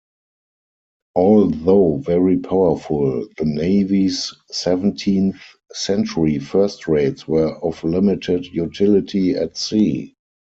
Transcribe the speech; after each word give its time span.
Although 1.13 1.97
very 1.97 2.39
powerful, 2.39 3.27
the 3.37 3.45
Navy's 3.45 4.33
seventeenth 4.51 5.39
century 5.73 6.39
first-rates 6.39 7.27
were 7.27 7.55
of 7.63 7.83
limited 7.83 8.47
utility 8.47 9.35
at 9.35 9.57
sea. 9.57 10.15